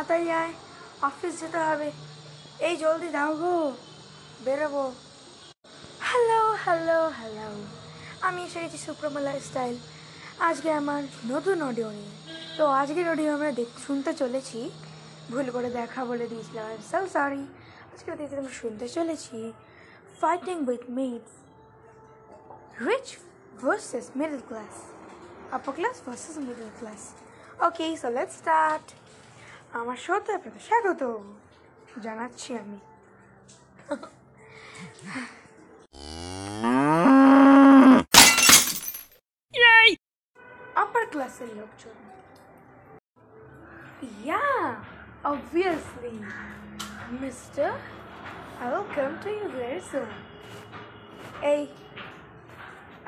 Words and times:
তাড়াতাড়ি 0.00 0.28
আয়। 0.42 0.52
অফিস 1.08 1.32
যেতে 1.42 1.60
হবে। 1.68 1.88
এই 2.66 2.74
জলদি 2.82 3.08
দাও 3.16 3.32
গো। 3.42 3.56
বেরোবো। 4.44 4.84
হ্যালো 6.08 6.40
হ্যালো 6.64 7.00
হ্যালো 7.18 7.48
আমি 8.26 8.40
এসে 8.46 8.58
গেছি 8.62 8.78
সুপ্রমা 8.86 9.20
স্টাইল 9.48 9.76
আজকে 10.48 10.68
আমার 10.80 11.02
নতুন 11.32 11.56
অডিও 11.68 11.88
নিয়ে। 11.98 12.12
তো 12.58 12.64
আজকের 12.80 13.06
অডিও 13.12 13.30
আমরা 13.36 13.50
দেখ 13.60 13.70
শুনতে 13.86 14.12
চলেছি। 14.20 14.58
ভুল 15.32 15.46
করে 15.56 15.68
দেখা 15.80 16.00
বলে 16.10 16.26
দিয়েছিলাম। 16.32 16.64
আই 16.70 16.74
এম 16.78 16.82
সো 16.92 16.98
সরি 17.16 17.42
আজকের 17.92 18.10
অডিওতে 18.14 18.34
আমরা 18.42 18.54
শুনতে 18.62 18.86
চলেছি। 18.96 19.38
Fighting 20.20 20.56
with 20.68 20.82
mates 20.98 21.32
rich 22.86 23.06
versus 23.62 24.06
middle 24.20 24.40
class 24.48 24.74
upper 25.56 25.72
class 25.78 25.96
versus 26.06 26.36
middle 26.48 26.70
class 26.78 27.02
okay 27.66 27.84
so 28.02 28.08
let's 28.16 28.36
start 28.42 28.86
আমার 29.78 29.98
শোতে 30.04 30.30
আপনাদের 30.38 30.62
স্বাগত 30.68 31.02
জানাচ্ছি 32.04 32.50
আমি। 32.62 32.78
আপার 40.82 41.04
ক্লাসের 41.12 41.50
লোকজন। 41.58 41.96
Yeah 44.18 44.44
obviously 45.32 46.14
mister 47.22 47.70
come 48.96 49.12
to 49.22 49.28
you 49.38 49.46
very 49.58 49.80
soon 49.90 50.10
এই 51.52 51.62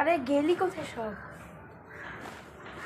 আরে 0.01 0.15
গেলি 0.31 0.55
কোথায় 0.63 0.89
সব? 0.95 1.13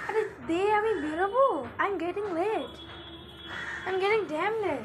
আরে 0.06 0.22
দে 0.48 0.60
আমি 0.78 0.92
বেরোবো। 1.02 1.44
I 1.82 1.86
am 1.90 1.94
getting 2.04 2.24
late 2.38 2.72
getting 3.94 4.24
damn 4.26 4.52
late 4.54 4.84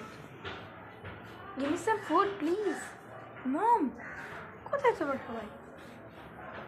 give 1.59 1.69
me 1.71 1.77
some 1.77 1.97
food 2.07 2.27
please 2.39 2.77
mom 3.45 3.89
কোথায় 4.65 4.95
তোমার 4.99 5.17
সবাই 5.27 5.47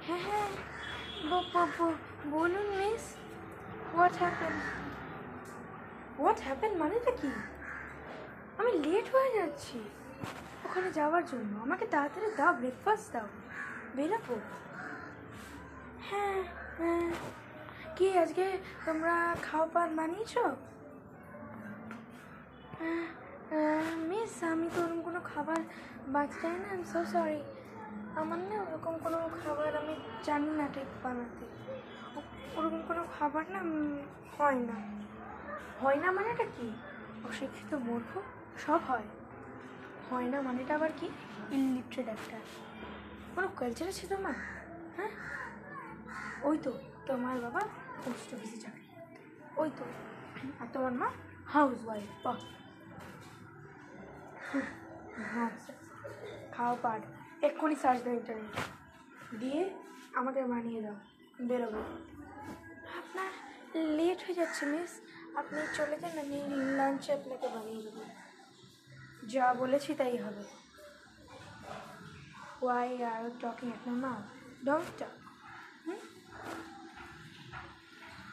হ্যাঁ 0.08 0.20
হ্যাঁ। 0.20 0.52
বলুন 2.32 2.68
miss 2.80 3.04
what 3.94 4.14
happen 4.18 4.54
what 6.18 6.40
happen 6.42 6.78
মানেটা 6.78 7.12
কি? 7.12 7.32
আমি 8.58 8.72
লেট 8.72 9.10
হয়ে 9.16 9.30
যাচ্ছি। 9.36 9.80
ওখানে 10.66 10.92
যাওয়ার 10.92 11.26
জন্য। 11.26 11.62
আমাকে 11.62 11.86
তাড়াতাড়ি 11.86 12.28
দাও 12.38 12.54
ব্রেকফাস্ট 12.54 13.14
দাও। 13.14 13.28
বেরোবো। 13.96 14.36
হ্যাঁ 16.10 16.44
হ্যাঁ। 16.78 17.12
কি, 17.96 18.18
আজকে 18.18 18.58
তোমরা 18.86 19.36
খাওয়া 19.42 19.68
পান 19.74 19.96
বানিয়েছো? 19.96 20.73
মিস 24.10 24.44
আমি 24.44 24.70
তো 24.76 24.82
ওরকম 24.82 25.02
কোনো 25.02 25.20
খাবার 25.20 25.62
বাঁচতাই 26.08 26.56
না 26.60 26.70
আই 26.70 26.84
সো 26.94 27.06
সরি 27.06 27.40
আমার 28.16 28.40
না 28.40 28.62
ওরকম 28.62 28.98
কোনো 28.98 29.18
খাবার 29.44 29.78
আমি 29.78 29.96
জানি 30.24 30.50
না 30.50 30.68
ঠিক 30.74 30.90
বানাতে। 31.04 31.46
ওরকম 32.58 32.82
কোনো 32.88 33.04
খাবার 33.20 33.46
না 33.52 33.60
হয় 34.38 34.56
না। 34.56 34.78
হয় 35.82 35.96
না 35.96 36.12
মানেটা 36.12 36.44
কি? 36.44 36.74
অশিক্ষিত 37.30 37.74
মূর্খ, 37.74 38.12
সব 38.58 38.80
হয়। 38.88 39.08
হয় 40.10 40.28
না 40.28 40.42
মানেটা 40.42 40.76
আবার 40.76 40.92
কি? 41.00 41.08
ইলিটারেট 41.52 42.08
একটা। 42.08 42.38
কোনো 43.36 43.48
কালচার 43.56 43.88
আছে 43.88 44.08
তোমার 44.08 44.34
হ্যাঁ? 44.98 45.12
ওই 46.44 46.58
তো, 46.58 46.72
তোমার 47.08 47.40
বাবা 47.40 47.60
পোস্ট 48.06 48.34
অফিসে 48.34 48.58
চাকরি। 48.58 48.88
ওই 49.58 49.70
তো। 49.78 49.86
আর 50.60 50.68
তোমার 50.74 50.92
মা 50.92 51.10
হাউস 51.46 51.86
ওয়াইফ 51.86 52.10
বাহ। 52.24 52.63
খাও 56.56 56.74
পার 56.84 57.00
এক্ষুনি 57.48 57.76
সার্চ 57.84 58.00
দাও 58.06 58.14
ইন্টারনেট 58.20 58.56
দিয়ে 59.42 59.62
আমাদের 60.20 60.44
বানিয়ে 60.54 60.82
দাও। 60.86 60.98
বেরোবো। 61.50 61.82
আপনার 63.00 63.30
লেট 63.98 64.20
হয়ে 64.26 64.38
যাচ্ছে 64.40 64.64
মিস 64.72 64.92
আপনি 65.40 65.60
চলে 65.78 65.96
যান, 66.02 66.16
আমি 66.24 66.38
লাঞ্চে 66.78 67.10
আপনাকে 67.18 67.48
বানিয়ে 67.56 67.82
দেবো। 67.86 68.02
যা 69.34 69.46
বলেছি 69.62 69.92
তাই 70.00 70.18
হবে। 70.26 70.44
Why 72.64 72.90
are 73.12 73.24
talking 73.42 73.70
my 73.86 73.96
mouth 74.04 74.26
don't 74.68 74.90
talk 75.00 75.14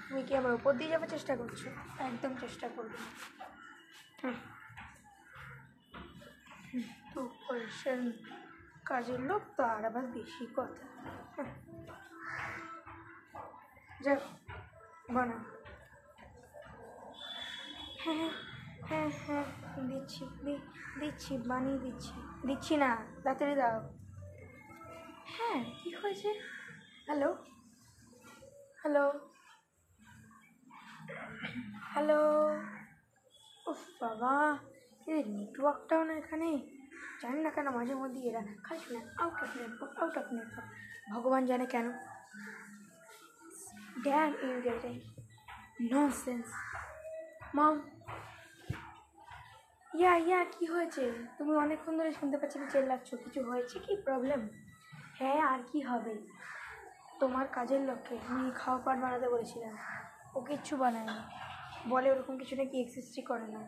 তুমি 0.06 0.22
কি 0.28 0.32
আমার 0.40 0.52
উপর 0.58 0.72
দিয়ে 0.78 0.90
যাওয়ার 0.92 1.10
চেষ্টা 1.14 1.32
করছ? 1.40 1.60
একদম 2.08 2.32
চেষ্টা 2.42 2.66
করবে 2.76 2.98
না। 4.24 4.32
তো 7.14 7.20
কোয়েশ্চেন 7.46 8.00
কাজের 8.84 9.20
লোক 9.20 9.42
তো 9.56 9.62
আর 9.64 9.82
আবার 9.84 10.04
বেশি 10.06 10.44
কথা। 10.56 10.84
যাক 14.04 14.20
বানাও। 15.14 15.40
হ্যাঁ 18.02 18.30
হ্যাঁ 18.88 19.08
হ্যাঁ 19.24 19.46
দিচ্ছি 19.88 20.24
দিচ্ছি, 21.00 21.32
বানিয়ে 21.50 21.78
দিচ্ছি। 21.78 22.14
দিচ্ছি 22.46 22.74
না, 22.76 22.90
তাড়াতাড়ি 23.24 23.54
দাও। 23.54 23.78
হ্যাঁ 25.34 25.58
কী 25.78 25.90
হয়েছে? 25.94 26.30
হ্যালো? 27.06 27.30
হ্যালো? 28.80 29.04
হ্যালো? 31.92 32.20
উফ 33.66 33.82
বাবা। 34.00 34.34
এই 35.14 35.22
নেটওয়ার্কটাও 35.36 36.02
না 36.08 36.14
এখানে। 36.22 36.48
জানি 37.22 37.40
না 37.46 37.50
কেন 37.56 37.66
মাঝে 37.78 37.94
মধ্যে 38.02 38.20
এরা 38.28 38.42
খালি 38.66 38.86
না 38.94 39.00
out 39.22 39.38
of 39.44 39.50
network 39.60 39.94
out 40.02 40.14
of 40.20 40.26
network 40.36 40.68
ভগবান 41.12 41.42
জানে 41.50 41.66
কেন? 41.74 41.86
Damn 44.06 44.30
irritating 44.46 44.94
nonsense 45.92 46.46
mom 47.56 47.74
yeah 50.00 50.12
yeah 50.26 50.40
কি 50.54 50.64
হয়েছে? 50.74 51.04
তুমি 51.38 51.52
অনেকক্ষণ 51.64 51.94
ধরে 51.98 52.12
শুনতে 52.18 52.36
পাচ্ছি 52.40 52.56
চেল্লাচ্ছ, 52.74 53.08
কিছু 53.24 53.40
হয়েছে 53.50 53.76
কি 53.84 53.92
প্রবলেম 54.06 54.40
হ্যাঁ 55.18 55.40
আর 55.52 55.60
কি 55.70 55.80
হবে? 55.90 56.14
তোমার 57.20 57.46
কাজের 57.56 57.82
লক্ষ্যে 57.88 58.16
আমি 58.30 58.50
খাওয়া 58.60 58.80
পাট 58.84 58.96
বানাতে 59.04 59.28
বলেছিলাম। 59.34 59.74
ও 60.36 60.38
কিচ্ছু 60.48 60.74
বানায় 60.82 61.06
না 61.10 61.16
বলে 61.92 62.08
ওরকম 62.12 62.34
কিছু 62.40 62.54
নাকি 62.60 62.76
এক্সিস্টই 62.84 63.22
করে 63.30 63.46
না। 63.54 63.60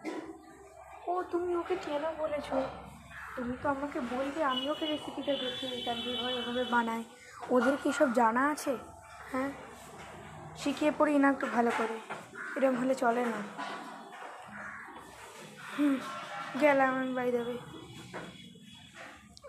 ও, 1.09 1.23
তুমি 1.23 1.57
ওকে 1.57 1.77
কেন 1.77 2.05
বলেছ। 2.19 2.49
তুমি 3.37 3.57
তো 3.63 3.69
আমাকে 3.69 4.01
বলবে, 4.01 4.45
আমি 4.45 4.71
ওকে 4.71 4.87
রেসিপিটা 4.87 5.33
দেখি 5.33 5.83
তানভীর 5.87 6.17
ভাই 6.23 6.35
ওভাবে 6.39 6.65
বানায়। 6.65 7.05
ওদের 7.51 7.77
কি 7.77 7.93
সব 7.93 8.13
জানা 8.13 8.51
আছে? 8.51 8.77
হ্যাঁ? 9.33 9.51
শিখিয়ে 10.57 10.91
পড়ি 10.99 11.19
না 11.19 11.31
একটু 11.31 11.47
ভালো 11.47 11.71
করে। 11.79 11.97
এরকম 12.57 12.77
হলে 12.77 12.95
চলে 12.95 13.25
না। 13.25 13.39
হুম, 15.79 15.97
গেলাম 16.61 16.95
আমি 16.95 17.13
বাড়ি 17.15 17.31
দেবে 17.31 17.55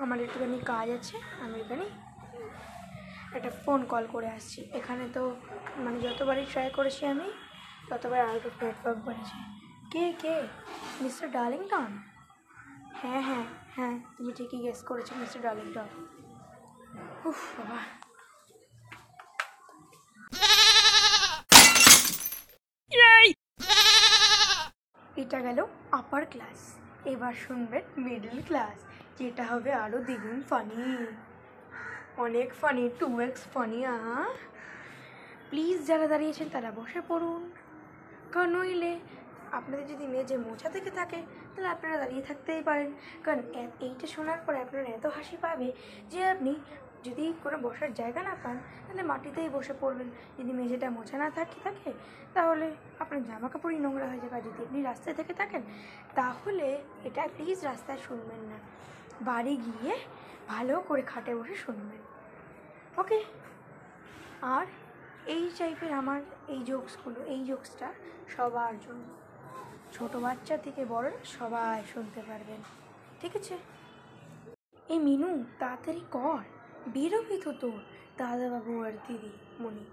আমার 0.02 0.20
একটুখানি 0.20 0.60
কাজ 0.60 0.90
আছে, 0.90 1.18
আমি 1.42 1.60
এখানে 1.62 1.86
একটা 3.36 3.50
ফোন 3.50 3.86
কল 3.86 4.06
করে 4.08 4.28
আসছি। 4.28 4.60
এখানে 4.74 5.10
তো 5.10 5.36
মানে 5.78 6.00
যতবারই 6.00 6.46
ট্রাই 6.46 6.70
করেছি 6.70 7.06
আমি, 7.06 7.28
ততবার 7.90 8.22
আউট 8.22 8.46
অফ 8.46 8.64
নেটওয়ার্ক 8.64 9.00
বলেছে 9.06 9.36
কে 9.94 10.06
কে? 10.24 10.36
Mister 11.04 11.28
Darlington? 11.36 11.92
হ্যাঁ 13.00 13.22
হ্যাঁ 13.28 13.46
হ্যাঁ 13.76 13.96
তুমি 14.16 14.32
ঠিকই 14.38 14.60
গেস 14.66 14.80
করেছ 14.90 15.10
মিস্টার 15.22 15.40
ডার্লিংটন। 15.46 15.90
উফ 17.30 17.42
বাবা। 17.58 17.80
এটা 25.22 25.40
গেল 25.48 25.60
আপার 26.00 26.24
ক্লাস 26.34 26.60
এবার 27.14 27.34
শুনবেন 27.46 27.84
মিডল 28.06 28.38
ক্লাস 28.48 28.78
যেটা 29.20 29.44
হবে 29.52 29.72
আরও 29.84 29.98
দ্বিগুণ 30.08 30.40
ফানি 30.50 30.84
অনেক 32.26 32.50
ফানি 32.62 32.84
টু 33.00 33.08
এক্স 33.28 33.42
ফানি 33.54 33.80
আহা 33.96 34.20
প্লিজ 35.50 35.78
যারা 35.90 36.06
দাঁড়িয়েছেন 36.12 36.48
তারা 36.56 36.70
বসে 36.80 37.02
পড়ুন। 37.10 37.44
কারণ 38.34 38.50
নইলে 38.56 38.94
আপনাদের 39.54 39.88
যদি 39.88 40.08
মেজে 40.08 40.38
মোছা 40.38 40.70
থেকে 40.70 40.92
থাকে, 40.92 41.20
তাহলে 41.54 41.70
আপনারা 41.70 41.98
দাঁড়িয়ে 41.98 42.22
থাকতেই 42.22 42.64
পারেন। 42.64 42.94
কারণ 43.24 43.40
এইটা 43.80 44.08
শোনার 44.08 44.38
পরে 44.46 44.58
আপনার 44.62 44.86
এত 44.86 45.06
হাসি 45.06 45.38
পাবে 45.42 45.72
যে 46.10 46.26
আপনি 46.26 46.56
যদি 47.04 47.34
কোনো 47.44 47.58
বসার 47.58 47.94
জায়গা 47.94 48.24
না 48.24 48.36
পান, 48.44 48.60
তাহলে 48.88 49.04
মাটিতেই 49.04 49.50
বসে 49.50 49.74
পড়বেন। 49.80 50.10
যদি 50.40 50.54
মেঝেটা 50.54 50.90
মোছা 50.90 51.18
না 51.18 51.30
থাকে 51.30 51.58
থাকে, 51.64 51.94
তাহলে 52.34 52.72
আপনার 53.00 53.24
জামা 53.24 53.48
কাপড়ই 53.50 53.80
নোংরা 53.80 54.08
হয়ে 54.08 54.20
যাবে। 54.20 54.42
যদি 54.42 54.64
আপনি 54.64 54.84
রাস্তায় 54.84 55.16
থেকে 55.16 55.34
থাকেন, 55.34 55.62
তাহলে 56.16 56.68
এটা 57.04 57.28
প্লিজ 57.38 57.64
রাস্তায় 57.64 57.98
শুনবেন 58.08 58.42
না। 58.42 58.58
বাড়ি 59.22 59.58
গিয়ে 59.58 59.98
ভালো 60.48 60.84
করে 60.88 61.02
খাটে 61.02 61.36
বসে 61.36 61.56
শুনবেন। 61.56 62.02
ওকে? 62.98 63.24
আর 64.42 64.66
এই 65.26 65.50
টাইপের 65.58 65.92
আমার 65.94 66.22
এই 66.48 66.64
জোকসগুলো 66.64 67.20
এই 67.24 67.46
জোকসটা 67.46 67.94
সবার 68.28 68.74
জন্য। 68.80 69.23
ছোট 69.96 70.14
বাচ্চা 70.26 70.56
থেকে 70.66 70.82
বড় 70.94 71.08
সবাই 71.38 71.78
শুনতে 71.94 72.22
পারবেন। 72.30 72.60
ঠিক 73.22 73.34
আছে? 73.40 73.56
এই 74.94 75.00
মিনু 75.08 75.30
তাড়াতাড়ি 75.62 76.04
কর। 76.16 76.44
বেরোবি 76.96 77.38
তো 77.46 77.52
তোর 77.62 77.80
দাদাবাবু 78.20 78.72
আর 78.88 78.94
দিদি 79.06 79.32
মনি। 79.62 79.86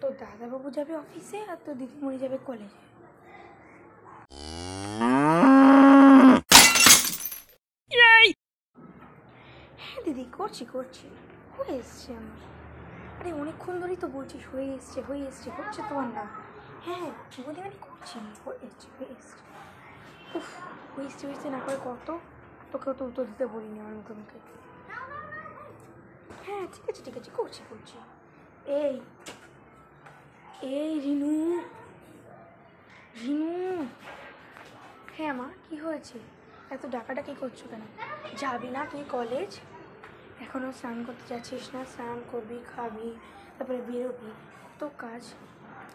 তোর 0.00 0.12
দাদাবাবু 0.22 0.68
যাবে 0.76 0.92
অফিসে 1.02 1.38
আর 1.52 1.58
তোর 1.64 1.74
দিদিমণি 1.80 2.18
যাবে 2.24 2.38
কলেজে 2.48 2.80
হ্যাঁ 9.82 10.00
দিদি 10.06 10.24
করছি 10.38 10.64
করছি। 10.74 11.06
হয়ে 11.54 11.74
এসছে 11.82 12.08
আমার। 12.20 12.40
আরে 13.18 13.30
অনেকক্ষণ 13.42 13.74
ধরেই 13.82 13.98
তো 14.04 14.08
বলছিস 14.16 14.42
হয়ে 14.52 14.68
এসছে 14.78 14.98
হয়ে 15.08 15.22
এসছে 15.30 15.48
হচ্ছে 15.56 15.80
তোমার 15.88 16.08
না। 16.18 16.24
হ্যাঁ 16.84 17.10
বলি 17.46 17.60
মানে 17.60 17.78
করছি 17.80 18.18
হয়ে 18.44 18.58
এসছে 18.66 18.88
এসছে 19.04 19.36
উফ 20.34 20.48
হয়ে 20.96 21.06
এসছে 21.06 21.50
না 21.50 21.58
করে 21.58 21.76
কত? 21.84 22.18
তোকেও 22.72 22.94
তো 22.94 23.04
উত্তর 23.04 23.24
দিতে 23.24 23.46
বলিনি 23.46 23.80
আমার 23.80 23.94
মুখে 23.94 24.12
মুখে 24.14 24.38
হ্যাঁ 26.46 26.66
ঠিক 26.72 26.90
আছে 26.90 27.02
ঠিক 27.04 27.16
আছে, 27.16 27.30
করছি 27.36 27.62
করছি। 27.70 27.96
এই 28.66 29.00
এই 30.62 31.00
রিনু 31.00 31.60
রিনু। 33.20 33.86
হ্যাঁ 35.16 35.32
মা, 35.32 35.48
কি 35.68 35.76
হয়েছে? 35.76 36.18
এত 36.70 36.86
ডাকাডাকি 36.86 37.34
করছ 37.40 37.62
কেন? 37.62 37.82
যাবি 38.36 38.68
না 38.68 38.84
তুই 38.84 39.04
কলেজ 39.08 39.58
এখনও 40.40 40.72
স্নান 40.72 41.04
করতে 41.06 41.34
যাচ্ছিস 41.34 41.74
না? 41.74 41.84
স্নান 41.84 42.22
করবি, 42.32 42.58
খাবি, 42.76 43.14
তারপরে 43.58 43.80
বেরোবি। 43.80 44.30
কত 44.64 44.90
কাজ। 44.98 45.22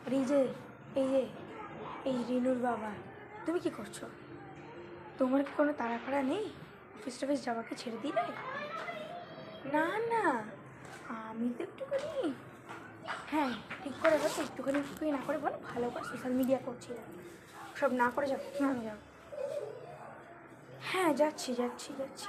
আর 0.05 0.11
এই 1.01 1.07
যে, 1.13 1.21
এই 2.09 2.17
রিনুর 2.29 2.59
বাবা, 2.67 2.91
তুমি 3.45 3.59
কি 3.65 3.71
করছ? 3.79 3.97
তোমার 5.19 5.41
কি 5.47 5.51
কোনো 5.59 5.71
তাড়াফাড়া 5.81 6.21
নেই? 6.31 6.45
অফিস 6.97 7.15
টফিস 7.19 7.39
যাওয়াকে 7.47 7.73
ছেড়ে 7.81 7.97
দিলে? 8.03 8.23
না 9.75 9.85
না, 10.11 10.25
আমি 11.29 11.47
তো 11.55 11.59
একটুখানি 11.67 12.11
হ্যাঁ 13.31 13.51
ঠিক 13.81 13.95
করে 14.01 14.15
বলো, 14.23 14.37
একটুখানি 14.47 14.77
একটুখানি 14.83 15.11
না 15.17 15.21
করে 15.27 15.37
বলো, 15.45 15.57
ভালো 15.69 15.85
করে 15.93 16.03
সোশ্যাল 16.11 16.33
মিডিয়া 16.39 16.59
করছিলাম 16.67 17.07
সব 17.79 17.89
না 18.01 18.07
করে 18.15 18.27
যাও 18.31 18.39
না, 18.63 18.69
যাও। 18.85 18.99
হ্যাঁ 20.89 21.11
যাচ্ছি 21.21 21.49
যাচ্ছি 21.61 21.89
যাচ্ছি। 21.99 22.27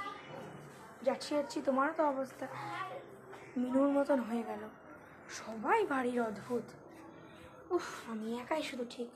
যাচ্ছি 1.07 1.29
যাচ্ছি, 1.37 1.57
তোমারও 1.67 1.93
তো 1.99 2.03
অবস্থা। 2.13 2.45
মিনুর 3.61 3.89
মতন 3.97 4.19
হয়ে 4.27 4.43
গেল। 4.49 4.63
সবাই 5.39 5.79
বাড়ির 5.93 6.19
অদ্ভুত। 6.29 6.65
উফ, 7.71 8.09
আমি 8.09 8.39
একাই 8.39 8.63
শুধু 8.63 8.85
ঠিক। 8.89 9.09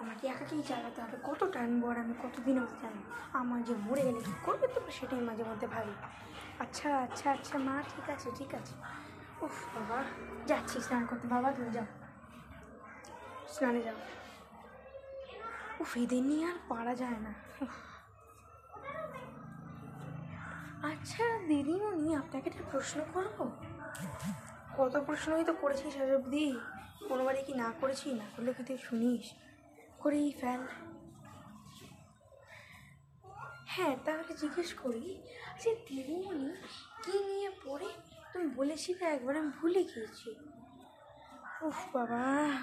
আমাকে 0.00 0.26
একাকেই 0.26 0.62
চালাতে 0.62 1.02
হবে। 1.02 1.16
কত 1.22 1.44
টানবো 1.44 1.90
আর 1.90 1.98
আমি 1.98 2.14
কতদিন 2.22 2.58
অবধি 2.58 2.76
জানি 2.82 3.02
আমার 3.32 3.64
যে 3.64 3.74
মরে 3.74 4.02
গেলে 4.02 4.20
কী 4.20 4.32
করবে 4.44 4.66
তো 4.66 4.80
সেটাই 4.90 5.20
মাঝে 5.20 5.44
মধ্যে 5.44 5.66
ভাবি। 5.66 5.92
আচ্ছা 6.58 6.98
আচ্ছা 6.98 7.32
আচ্ছা 7.32 7.58
মা, 7.58 7.82
ঠিক 7.96 8.10
আছে 8.10 8.30
ঠিক 8.38 8.54
আছে। 8.54 8.74
উফ, 9.40 9.64
বাবা, 9.74 10.04
যাচ্ছি, 10.46 10.80
স্নান 10.80 11.06
করতে। 11.06 11.28
বাবা, 11.28 11.52
তুমি 11.52 11.70
যাও। 11.70 11.84
স্নানে 13.48 13.82
যাও। 13.82 13.94
উফ, 15.80 15.96
এদের 15.96 16.22
নিয়ে 16.22 16.46
আর 16.46 16.58
পারা 16.68 16.94
যায় 16.94 17.20
না। 17.20 17.34
আচ্ছা 20.88 21.24
দিদিমণি, 21.48 22.14
আপনাকে 22.14 22.50
একটা 22.50 22.64
প্রশ্ন 22.70 23.00
করব? 23.12 23.50
কত 24.76 24.96
প্রশ্নই 25.06 25.44
তো 25.44 25.52
করেছিস 25.52 25.96
আজ 25.96 26.10
অব্দি 26.10 26.58
কোনোবারই 27.08 27.42
কি 27.42 27.54
না 27.54 27.72
করেছি, 27.80 28.12
না 28.12 28.26
করলে 28.36 28.52
কি 28.52 28.62
তুই 28.62 28.78
শুনিস? 28.78 29.34
করেই 29.98 30.32
ফেল। 30.40 30.62
হ্যাঁ 33.66 33.96
তাহলে 34.04 34.34
জিজ্ঞেস 34.40 34.74
করি 34.74 35.22
যে 35.62 35.76
দিদিমণি 35.88 36.50
কী 37.02 37.18
নিয়ে 37.18 37.50
পড়ে? 37.64 37.88
তুমি 38.32 38.46
বলেছিলে 38.46 39.04
একবার, 39.04 39.36
আমি 39.36 39.50
ভুলে 39.60 39.84
গিয়েছি। 39.84 40.30
উফ 41.62 41.96
বাবা 41.96 42.22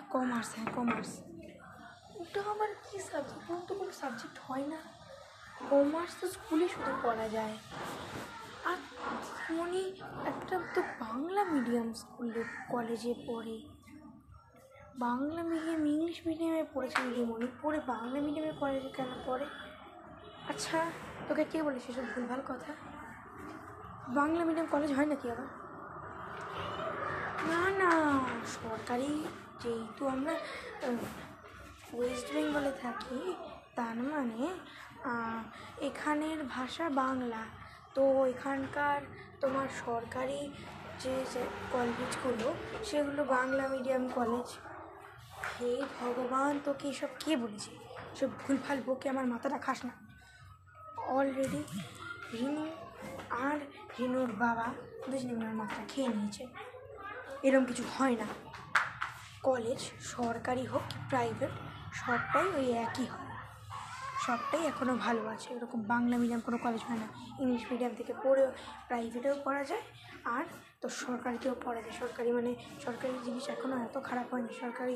কমার্স 0.09 0.49
হ্যাঁ 0.55 0.75
কমার্স 0.75 1.11
ওটা 2.19 2.41
আমার 2.41 2.69
কী 2.83 2.99
সাবজেক্ট 2.99 3.51
ওর 3.51 3.61
তো 3.67 3.73
কোনো 3.75 3.91
সাবজেক্ট 3.91 4.39
হয় 4.39 4.65
না। 4.67 4.79
কমার্স 5.69 6.13
তো 6.21 6.27
স্কুলে 6.27 6.67
শুধু 6.67 6.91
পড়া 7.03 7.29
যায়। 7.29 7.57
আর 8.65 8.77
মনি 9.53 9.83
একটা 10.25 10.59
তো 10.75 10.81
বাংলা 10.99 11.43
মিডিয়াম 11.43 11.93
স্কুলে 11.93 12.43
কলেজে 12.69 13.13
পড়ে। 13.27 13.57
বাংলা 14.99 15.41
মিডিয়াম 15.51 15.81
ইংলিশ 15.93 16.17
মিডিয়ামে 16.27 16.63
পড়েছে 16.73 16.99
দিদিমণি 17.05 17.47
পড়ে 17.61 17.79
বাংলা 17.93 18.19
মিডিয়ামে 18.25 18.53
কলেজে 18.61 18.89
কেন 18.97 19.11
পড়ে? 19.27 19.45
আচ্ছা 20.51 20.77
তোকে 21.27 21.43
কে 21.51 21.59
বলেছে 21.67 21.89
সব 21.95 22.05
ভুলভাল 22.13 22.41
কথা? 22.51 22.71
বাংলা 24.19 24.41
মিডিয়াম 24.47 24.67
কলেজ 24.73 24.91
হয় 24.97 25.09
নাকি 25.11 25.25
আবার? 25.33 25.47
না 27.51 27.61
না, 27.81 27.91
সরকারি 28.57 29.11
যেহেতু 29.61 30.03
আমরা 30.07 30.33
ওয়েস্ট 31.95 32.27
বেঙ্গলে 32.35 32.71
থাকি, 32.83 33.19
তার 33.77 33.97
মানে 34.11 34.41
এখানের 35.87 36.39
ভাষা 36.55 36.85
বাংলা। 37.03 37.41
তো 37.95 38.03
এখানকার 38.33 38.99
তোমার 39.41 39.67
সরকারি 39.85 40.41
যে 41.01 41.13
কলেজগুলো 41.73 42.47
সেগুলো 42.89 43.21
বাংলা 43.35 43.63
মিডিয়াম 43.73 44.03
কলেজ 44.17 44.47
হে 45.61 45.73
ভগবান, 46.01 46.59
তোকে 46.65 46.87
এসব 46.87 47.07
কে 47.19 47.37
বলেছে? 47.37 47.71
সব 48.15 48.29
ভুলভাল 48.41 48.81
বকে 48.85 49.09
আমার 49.09 49.25
মাথাটা 49.25 49.57
খাস 49.57 49.85
না। 49.85 49.93
অলরেডি 51.07 51.63
রিনু 52.33 52.65
আর 53.29 53.57
রিনুর 53.99 54.31
বাবা 54.31 54.73
দুজনে 55.09 55.33
আমার 55.35 55.55
মাথাটা 55.55 55.83
খেয়ে 55.87 56.07
নিয়েছে। 56.07 56.47
এরকম 57.43 57.65
কিছু 57.65 57.83
হয় 57.97 58.15
না। 58.15 58.27
কলেজ, 59.43 59.79
সরকারি 59.99 60.65
হোক 60.65 60.81
কি 60.89 60.97
প্রাইভেট 61.09 61.49
সবটাই 61.93 62.47
ওই 62.57 62.71
একই 62.71 63.05
হয়। 63.05 63.31
সবটাই 64.25 64.65
এখনও 64.65 64.95
ভালো 64.95 65.27
আছে। 65.27 65.53
এরকম 65.53 65.81
বাংলা 65.81 66.17
মিডিয়াম 66.17 66.41
কোনো 66.45 66.57
কলেজ 66.57 66.81
হয় 66.87 66.97
না। 66.97 67.07
ইংলিশ 67.39 67.63
মিডিয়াম 67.71 67.93
থেকে 67.95 68.13
পড়েও 68.23 68.51
প্রাইভেটেও 68.87 69.35
পড়া 69.43 69.63
যায় 69.63 69.81
আর 70.25 70.45
তো 70.81 70.87
সরকারিতেও 71.03 71.55
পড়া 71.65 71.81
যায় 71.85 71.95
সরকারি 72.01 72.29
মানে 72.37 72.51
সরকারি 72.85 73.15
জিনিস 73.27 73.45
এখনও 73.55 73.77
এত 73.87 73.95
খারাপ 74.09 74.27
হয়নি, 74.33 74.51
সরকারি 74.63 74.95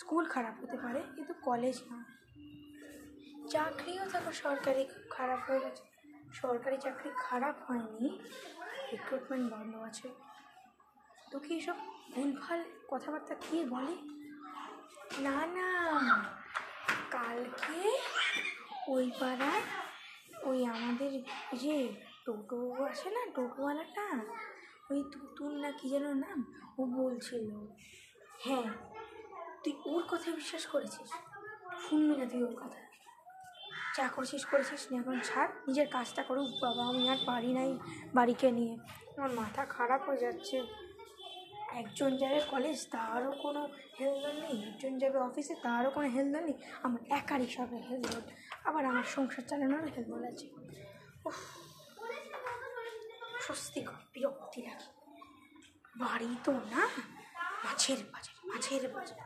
স্কুল 0.00 0.24
খারাপ 0.34 0.54
হতে 0.62 0.76
পারে, 0.84 1.00
কিন্তু 1.14 1.32
কলেজ 1.48 1.76
না। 1.90 1.98
চাকরিও 3.52 4.04
দেখো 4.12 4.32
সরকারি 4.44 4.82
খারাপ 5.16 5.40
হয়ে 5.46 5.60
গেছে। 5.64 5.84
সরকারি 6.40 6.76
চাকরি 6.84 7.10
খারাপ 7.26 7.56
হয়নি 7.66 8.06
রিক্রুটমেন্ট 8.92 9.46
বন্ধ 9.54 9.72
আছে। 9.88 10.08
তোকে 11.32 11.50
এসব 11.60 11.78
ভুলভাল 12.14 12.60
কথাবার্তা 12.90 13.34
কে 13.44 13.58
বলে? 13.74 13.94
না 15.26 15.38
না, 15.56 15.68
কালকে 17.16 17.78
ওই 18.94 19.06
পাড়ার 19.20 19.62
ওই 20.48 20.58
আমাদের 20.74 21.12
যে 21.62 21.76
টোটো 22.26 22.58
আছে 22.90 23.08
না, 23.16 23.22
টোটোওয়ালাটা 23.36 24.06
ওই 24.90 25.04
তুতুন 25.12 25.52
না 25.54 25.70
কি 25.70 25.88
যেন 25.88 26.14
নাম? 26.14 26.52
ও 26.78 26.84
বলছিল 26.84 27.50
হ্যাঁ 28.40 28.68
তুই 29.64 29.72
ওর 29.86 30.02
কথা 30.08 30.30
বিশ্বাস 30.30 30.66
করেছিস? 30.66 31.10
শুনবি 31.88 32.16
না 32.16 32.26
তুই 32.26 32.42
ওর 32.42 32.54
কথা। 32.54 32.80
যা 33.96 34.08
করছিস 34.08 34.44
করেছিস 34.44 34.92
না 34.92 34.98
এখন 34.98 35.20
ছাড়। 35.24 35.52
নিজের 35.68 35.88
কাজটা 35.88 36.22
করুক 36.22 36.50
বাবা, 36.62 36.86
আমি 36.86 37.08
আর 37.08 37.16
পারি 37.26 37.52
নাই 37.52 37.78
বাড়িকে 38.14 38.50
নিয়ে। 38.50 38.76
আমার 39.16 39.30
মাথা 39.30 39.64
খারাপ 39.64 40.08
হয়ে 40.08 40.16
যাচ্ছে। 40.16 40.62
একজন 41.72 42.16
যাবে 42.16 42.40
কলেজ 42.50 42.86
তারও 42.90 43.32
কোনো 43.32 43.68
হেলদোল 44.00 44.40
নেই। 44.40 44.68
একজন 44.68 44.98
যাবে 44.98 45.18
অফিসে 45.18 45.54
তারও 45.54 45.90
কোনো 45.90 46.08
হেলদোল 46.08 46.44
নেই। 46.44 46.54
আমার 46.82 47.00
একারই 47.10 47.46
সবের 47.46 47.82
হেলদোল 47.82 48.20
আবার 48.64 48.84
আমার 48.84 49.02
সংসার 49.04 49.44
চালানোর 49.48 49.84
হেলদোল 49.84 50.24
আছে। 50.24 50.46
উফ 51.26 51.55
স্বস্তিকর, 53.46 54.00
বিরক্তি 54.14 54.60
লাগে। 54.66 54.88
বাড়ি 56.02 56.30
তো 56.46 56.52
না, 56.72 56.82
মাছের 57.64 58.00
বাজার 58.12 58.36
মাছের 58.50 58.84
বাজার। 58.94 59.20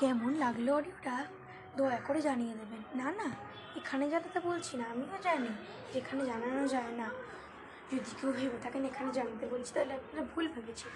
কেমন 0.00 0.32
লাগল 0.44 0.66
অডিওটা? 0.78 1.16
দয়া 1.78 2.00
করে 2.06 2.20
জানিয়ে 2.28 2.54
দেবেন। 2.60 2.82
না 3.00 3.08
না, 3.20 3.28
এখানে 3.80 4.04
জানাতে 4.12 4.38
বলছি 4.48 4.72
না, 4.80 4.84
আমিও 4.92 5.18
জানি, 5.28 5.52
যেখানে 5.94 6.22
জানানো 6.30 6.62
যায় 6.74 6.92
না। 7.00 7.08
যদি 7.90 8.10
কেউ 8.18 8.30
ভেবে 8.38 8.58
থাকেন 8.64 8.82
এখানে 8.90 9.10
জানতে 9.18 9.44
বলছি, 9.52 9.70
তাহলে 9.76 9.92
আপনারা 10.00 10.22
ভুল 10.32 10.44
ভেবেছে 10.54 10.88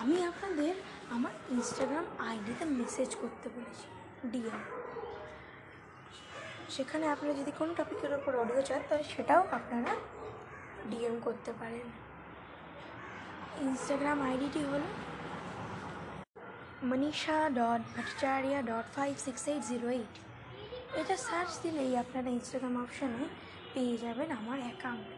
আমি 0.00 0.16
আপনাদের 0.30 0.74
আমার 1.14 1.34
ইনস্টাগ্রাম 1.54 2.06
আইডিতে 2.28 2.64
মেসেজ 2.80 3.10
করতে 3.22 3.46
বলেছি। 3.56 3.86
ডিএম 4.32 4.62
সেখানে 6.74 7.04
আপনারা 7.14 7.34
যদি 7.40 7.52
কোনো 7.60 7.72
টপিকের 7.78 8.12
ওপর 8.18 8.32
অডিও 8.42 8.60
চান, 8.68 8.80
তাহলে 8.88 9.06
সেটাও 9.14 9.42
আপনারা 9.58 9.92
ডিএম 10.90 11.16
করতে 11.26 11.50
পারেন। 11.60 11.86
ইনস্টাগ্রাম 13.66 14.18
আইডিটি 14.28 14.62
হলো 14.70 14.88
Manisha 16.88 17.38
dot 17.58 17.82
Bhattacharya 17.94 18.54
dot 18.70 18.86
five 18.96 19.12
six 19.26 19.42
eight 19.50 19.62
zero 19.70 19.88
eight 19.98 20.14
এটা 21.00 21.16
সার্চ 21.28 21.50
দিলেই 21.64 21.92
আপনারা 22.02 22.28
ইনস্টাগ্রাম 22.36 22.74
অপশানে 22.84 23.24
পেয়ে 23.74 23.96
যাবেন 24.04 24.28
আমার 24.40 24.58
অ্যাকাউন্ট 24.66 25.08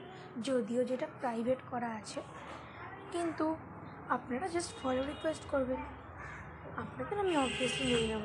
যদিও 0.48 0.82
যেটা 0.90 1.06
প্রাইভেট 1.20 1.60
করা 1.70 1.90
আছে, 2.00 2.20
কিন্তু 3.14 3.46
আপনারা 4.16 4.46
জাস্ট 4.54 4.72
ফলো 4.80 5.02
রিকোয়েস্ট 5.10 5.44
করবেন। 5.52 5.80
আপনাদের 6.82 7.16
আমি 7.25 7.34
অবভিয়াসলি 7.44 7.84
নিয়ে 7.90 8.06
নেব। 8.12 8.25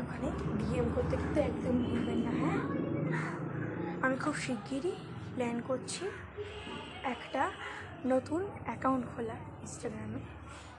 ওখানে 0.00 0.28
ডিএম 0.58 0.86
করতে 0.94 1.14
কিন্তু 1.16 1.38
একদম 1.40 1.74
ভুলবেন 1.86 2.18
না 2.26 2.32
হ্যাঁ? 2.40 2.60
আমি 4.04 4.16
খুব 4.24 4.34
শিগগিরই 4.34 4.94
প্ল্যান 5.34 5.56
করছি 5.60 6.04
একটা 7.04 7.42
নতুন 8.06 8.40
অ্যাকাউন্ট 8.64 9.04
খোলা 9.12 9.36
ইনস্টাগ্রামে 9.62 10.20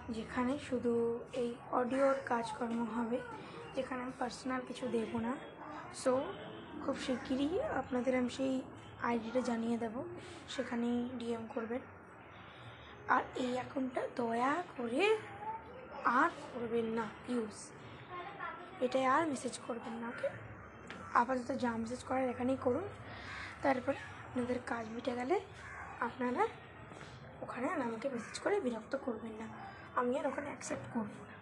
যেখানে 0.09 0.53
শুধু 0.69 0.93
এই 1.33 1.49
অডিওর 1.71 2.17
কাজকর্ম 2.25 2.79
হবে, 2.95 3.17
যেখানে 3.75 3.99
আমি 4.03 4.13
পার্সোনাল 4.19 4.61
কিছু 4.67 4.85
দেবো 4.87 5.17
না। 5.19 5.33
সো 6.03 6.13
খুব 6.83 6.95
শিগগিরই 7.05 7.49
আপনাদের 7.81 8.13
আমি 8.15 8.29
সেই 8.29 8.61
আইডিটা 9.03 9.41
জানিয়ে 9.41 9.77
দেবো, 9.77 10.01
সেখানেই 10.53 10.99
ডিএম 11.19 11.43
করবেন। 11.55 11.81
আর 13.07 13.23
এই 13.35 13.51
অ্যাকাউন্টটা 13.53 14.01
দয়া 14.15 14.53
করে 14.77 15.03
আর 16.21 16.31
করবেন 16.53 16.87
না 16.97 17.05
ইউজ 17.29 17.57
এটাই 18.85 19.05
আর 19.05 19.27
মেসেজ 19.27 19.59
করবেন 19.67 19.93
না 19.93 20.07
ওকে 20.07 20.29
আপাতত 21.13 21.49
যা 21.63 21.71
মেসেজ 21.71 22.03
করার 22.03 22.29
এখানেই 22.29 22.57
করুন। 22.61 22.83
তারপরে 23.61 23.97
আপনাদের 23.97 24.59
কাজ 24.65 24.85
মিটে 24.89 25.15
গেলে 25.15 25.39
আপনারা 25.99 26.47
ওখানে 27.41 27.67
আর 27.67 27.81
আমাকে 27.81 28.09
মেসেজ 28.09 28.39
করে 28.39 28.59
বিরক্ত 28.59 28.95
করবেন 28.95 29.31
না। 29.31 29.47
আমি 29.95 30.19
আর 30.19 30.27
ওখানে 30.27 30.47
অ্যাকসেপ্ট 30.47 30.93
করব 30.93 31.15
না। 31.29 31.35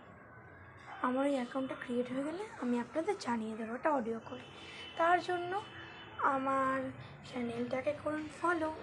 আমার 1.02 1.26
ওই 1.26 1.36
অ্যাকাউন্টটা 1.36 1.76
ক্রিয়েট 1.86 2.12
হয়ে 2.12 2.24
গেলে 2.24 2.44
আমি 2.62 2.80
আপনাদের 2.80 3.16
জানিয়ে 3.20 3.56
দেবো 3.58 3.74
ওটা 3.74 3.90
অডিও 3.92 4.20
করে 4.30 4.42
তার 4.98 5.22
জন্য 5.22 5.62
আমার 6.18 6.80
চ্যানেলটাকে 7.30 7.94
করুন 8.04 8.30
ফলো 8.42 8.74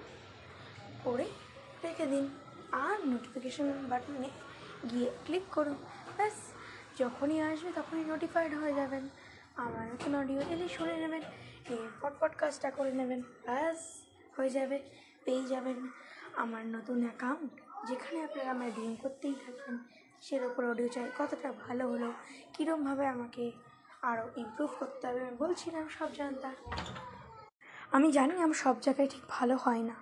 করে 1.04 1.26
রেখে 1.84 2.06
দিন। 2.06 2.28
আর 2.72 3.06
নোটিফিকেশন 3.06 3.66
বাটনে 3.90 4.30
গিয়ে 4.90 5.10
ক্লিক 5.24 5.42
করুন। 5.50 5.76
ব্যাস। 6.16 6.47
যখনই 6.98 7.40
আসবে 7.40 7.70
তখনই 7.74 8.04
নোটিফাইড 8.04 8.52
হয়ে 8.54 8.74
যাবেন। 8.74 9.08
আমার 9.56 9.84
নতুন 9.92 10.12
অডিও 10.14 10.40
এলে 10.40 10.68
শুনে 10.68 10.96
নেবেন, 10.96 11.22
এরপর 11.68 12.10
পডকাস্টটা 12.20 12.70
করে 12.70 12.92
নেবেন, 12.92 13.20
ব্যাস, 13.20 13.80
হয়ে 14.36 14.50
যাবে, 14.50 14.76
পেয়ে 15.24 15.44
যাবেন। 15.46 15.78
আমার 16.36 16.66
নতুন 16.66 16.98
অ্যাকাউন্ট 17.02 17.52
যেখানে 17.88 18.18
আপনারা 18.24 18.50
আমায় 18.50 18.72
ডিএম 18.76 18.94
করতেই 18.96 19.34
থাকবেন 19.46 19.78
সের 20.20 20.42
ওপর 20.44 20.62
অডিও 20.70 20.88
চাই। 20.88 21.10
কতটা 21.18 21.52
ভালো 21.52 21.84
হলো, 21.88 22.12
কীরমভাবে 22.52 23.06
আমাকে 23.06 23.44
আরও 24.02 24.26
ইমপ্রুভ 24.36 24.70
করতে 24.78 25.06
হবে, 25.06 25.20
আমি 25.20 25.36
বলছিলাম 25.36 25.84
সব 25.88 26.08
জানতাম। 26.14 26.54
আমি 27.90 28.12
জানি 28.12 28.32
আমার 28.42 28.58
সব 28.64 28.76
জায়গায় 28.80 29.08
ঠিক 29.08 29.22
ভালো 29.28 29.56
হয় 29.56 29.82
না। 29.82 29.96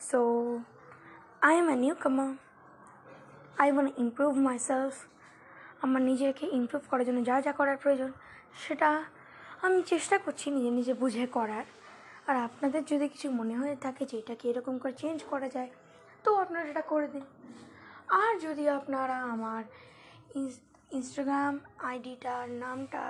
So 0.00 0.20
I 1.40 1.54
am 1.56 1.68
a 1.68 1.76
newcomer 1.94 2.30
I 3.58 3.68
want 3.72 3.86
improve 3.96 4.32
myself 4.38 4.94
আমার 5.84 6.02
নিজেকে 6.10 6.44
ইমপ্রুভ 6.58 6.82
করার 6.90 7.04
জন্য 7.08 7.20
যা 7.30 7.36
যা 7.46 7.52
করার 7.60 7.78
প্রয়োজন, 7.82 8.10
সেটা 8.62 8.90
আমি 9.64 9.78
চেষ্টা 9.92 10.16
করছি 10.24 10.46
নিজে 10.56 10.70
নিজে 10.78 10.92
বুঝে 11.02 11.26
করার। 11.36 11.66
আর 12.28 12.36
আপনাদের 12.48 12.82
যদি 12.90 13.06
কিছু 13.14 13.28
মনে 13.38 13.54
হয়ে 13.60 13.76
থাকে 13.84 14.02
যে 14.10 14.16
এটাকে 14.22 14.44
এরকম 14.50 14.74
করে 14.82 14.94
চেঞ্জ 15.02 15.18
করা 15.32 15.48
যায়, 15.56 15.70
তো 16.24 16.30
আপনারা 16.44 16.64
এটা 16.72 16.84
করে 16.92 17.08
দিন। 17.14 17.24
আর 18.22 18.32
যদি 18.46 18.64
আপনারা 18.78 19.16
আমার 19.34 19.62
ইনস্টাগ্রাম 20.96 21.54
আইডিটার 21.90 22.44
নামটা 22.64 23.02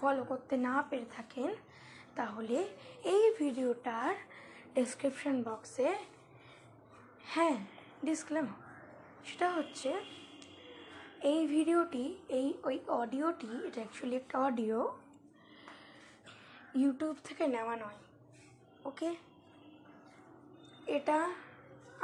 ফলো 0.00 0.22
করতে 0.30 0.54
না 0.66 0.74
পেরে 0.88 1.08
থাকেন, 1.16 1.50
তাহলে 2.18 2.56
এই 3.12 3.24
ভিডিওটার 3.40 4.12
ডেসক্রিপশন 4.76 5.36
বক্সে 5.46 5.88
হ্যাঁ 7.32 7.56
ডিসক্লেমার 8.06 8.58
সেটা 9.28 9.48
হচ্ছে 9.56 9.90
এই 11.30 11.40
ভিডিওটি, 11.54 12.04
এই 12.38 12.46
ওই 12.68 12.76
অডিওটি, 13.00 13.50
এটা 13.66 13.80
অ্যাকচুয়ালি 13.82 14.16
একটা 14.22 14.36
অডিও 14.48 14.78
ইউটিউব 16.80 17.16
থেকে 17.28 17.44
নেওয়া 17.54 17.74
নয় 17.82 17.98
ওকে 18.88 19.10
এটা 20.96 21.18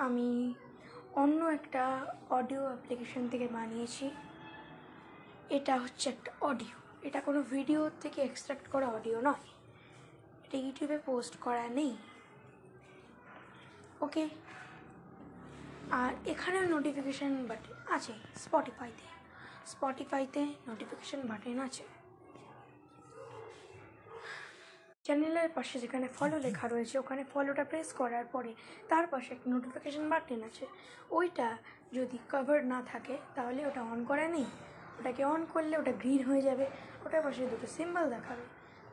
আমি 0.06 0.28
অন্য 1.22 1.40
একটা 1.58 1.84
অডিও 2.38 2.62
অ্যাপ্লিকেশন 2.70 3.22
থেকে 3.32 3.46
বানিয়েছি। 3.56 4.06
এটা 5.56 5.74
হচ্ছে 5.82 6.06
একটা 6.14 6.30
অডিও। 6.50 6.76
এটা 7.06 7.20
কোনো 7.26 7.40
ভিডিও 7.54 7.80
থেকে 8.02 8.18
এক্সট্রাক্ট 8.22 8.66
করা 8.72 8.86
অডিও 8.96 9.18
নয়। 9.28 9.46
এটা 10.44 10.56
ইউটিউবে 10.64 10.98
পোস্ট 11.08 11.34
করা 11.46 11.64
নেই 11.78 11.92
ওকে 14.04 14.24
আর 15.90 16.12
এখানেও 16.26 16.64
নোটিফিকেশান 16.68 17.46
বাটন 17.46 17.74
আছে 17.90 18.12
স্পটিফাইতে 18.36 19.06
স্পটিফাইতে 19.66 20.46
নোটিফিকেশান 20.68 21.20
বাটন 21.20 21.60
আছে। 21.60 21.84
চ্যানেলের 25.04 25.48
পাশে 25.48 25.80
যেখানে 25.80 26.08
ফলো 26.08 26.38
লেখা 26.38 26.68
রয়েছে, 26.68 26.98
ওখানে 26.98 27.24
ফলোটা 27.24 27.64
প্রেস 27.64 27.92
করার 27.92 28.24
পরে 28.24 28.54
তার 28.88 29.06
পাশে 29.06 29.32
একটা 29.34 29.50
নোটিফিকেশান 29.50 30.08
বাটন 30.08 30.42
আছে। 30.42 30.66
ওইটা 31.10 31.56
যদি 31.92 32.18
কভার 32.30 32.64
না 32.64 32.82
থাকে, 32.82 33.18
তাহলে 33.34 33.66
ওটা 33.66 33.82
অন 33.82 34.04
করা 34.04 34.28
নেই। 34.28 34.46
ওটাকে 34.98 35.24
অন 35.24 35.46
করলে 35.46 35.78
ওটা 35.78 35.92
গ্রিন 35.92 36.22
হয়ে 36.22 36.42
যাবে। 36.42 36.66
ওটার 37.06 37.22
পাশে 37.22 37.46
দুটো 37.46 37.66
সিম্বল 37.66 38.10
দেখাবে। 38.10 38.44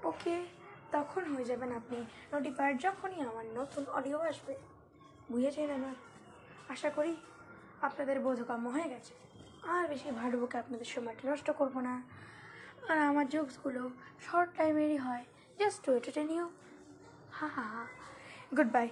ওকে, 0.03 0.45
তখন 0.91 1.25
হয়ে 1.25 1.45
যাবেন 1.45 1.71
আপনি 1.71 2.05
নোটিফায়ার 2.33 2.77
যখনই 2.77 3.21
আমার 3.21 3.45
নতুন 3.45 3.85
অডিও 3.85 4.19
আসবে। 4.19 4.55
বুঝেছেন 5.31 5.69
আমার? 5.69 6.14
আশা 6.69 6.89
করি 6.89 7.15
আপনাদের 7.81 8.19
বোধকাম্য 8.19 8.69
হয়ে 8.69 8.89
গেছে। 8.89 9.13
আর 9.67 9.87
বেশি 9.87 10.11
ভাটবুকে 10.11 10.57
আপনাদের 10.57 10.85
সময়টা 10.85 11.31
নষ্ট 11.31 11.51
করব 11.51 11.79
না। 11.79 12.03
আর 12.89 12.97
আমার 12.97 13.29
জোকসগুলো 13.29 13.89
শর্ট 14.21 14.49
টাইমেরই 14.57 14.97
হয়। 14.97 15.25
জাস্ট 15.59 15.85
টু 15.85 15.91
এন্টারটেন 15.93 16.29
ইউ 16.29 16.49
হা 17.31 17.47
হা 17.47 17.61
হা। 17.61 17.85
Good 18.57 18.71
bye 18.71 18.89